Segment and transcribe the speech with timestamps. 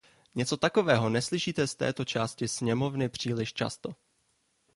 [0.35, 3.95] Něco takového neslyšíte z této části sněmovny příliš často.